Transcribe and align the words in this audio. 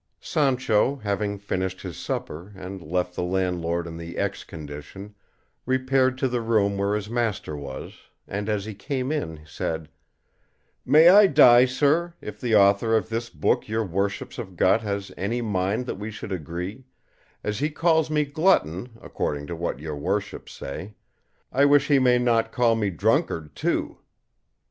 Sancho 0.19 0.95
having 0.95 1.37
finished 1.37 1.83
his 1.83 1.95
supper, 1.95 2.53
and 2.55 2.81
left 2.81 3.13
the 3.15 3.21
landlord 3.21 3.85
in 3.85 3.97
the 3.97 4.17
X 4.17 4.43
condition, 4.43 5.13
repaired 5.63 6.17
to 6.17 6.27
the 6.27 6.41
room 6.41 6.75
where 6.75 6.95
his 6.95 7.07
master 7.07 7.55
was, 7.55 7.93
and 8.27 8.49
as 8.49 8.65
he 8.65 8.73
came 8.73 9.11
in 9.11 9.41
said, 9.45 9.89
"May 10.83 11.09
I 11.09 11.27
die, 11.27 11.65
sirs, 11.65 12.13
if 12.19 12.41
the 12.41 12.55
author 12.55 12.97
of 12.97 13.09
this 13.09 13.29
book 13.29 13.67
your 13.69 13.85
worships 13.85 14.37
have 14.37 14.55
got 14.57 14.81
has 14.81 15.11
any 15.17 15.39
mind 15.39 15.85
that 15.85 15.99
we 15.99 16.09
should 16.09 16.31
agree; 16.31 16.83
as 17.43 17.59
he 17.59 17.69
calls 17.69 18.09
me 18.09 18.25
glutton 18.25 18.97
(according 19.03 19.45
to 19.45 19.55
what 19.55 19.77
your 19.79 19.95
worships 19.95 20.51
say) 20.51 20.95
I 21.51 21.65
wish 21.65 21.89
he 21.89 21.99
may 21.99 22.17
not 22.17 22.51
call 22.51 22.73
me 22.75 22.89
drunkard 22.89 23.53
too." 23.55 23.99